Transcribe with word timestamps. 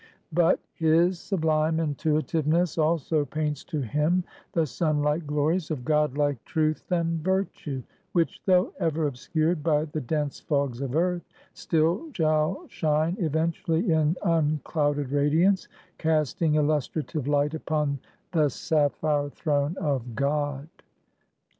But 0.33 0.59
his 0.73 1.19
sublime 1.19 1.79
intuitiveness 1.79 2.75
also 2.79 3.23
paints 3.23 3.63
to 3.65 3.81
him 3.81 4.23
the 4.53 4.65
sun 4.65 5.03
like 5.03 5.27
glories 5.27 5.69
of 5.69 5.85
god 5.85 6.17
like 6.17 6.43
truth 6.43 6.91
and 6.91 7.23
virtue; 7.23 7.83
which 8.13 8.41
though 8.47 8.73
ever 8.79 9.05
obscured 9.05 9.61
by 9.61 9.85
the 9.85 10.01
dense 10.01 10.39
fogs 10.39 10.81
of 10.81 10.95
earth, 10.95 11.29
still 11.53 12.09
shall 12.13 12.65
shine 12.67 13.15
eventually 13.19 13.91
in 13.91 14.15
unclouded 14.23 15.11
radiance, 15.11 15.67
casting 15.99 16.55
illustrative 16.55 17.27
light 17.27 17.53
upon 17.53 17.99
the 18.31 18.49
sapphire 18.49 19.29
throne 19.29 19.77
of 19.79 20.15
God. 20.15 20.67